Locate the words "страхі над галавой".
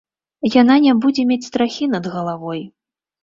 1.49-2.65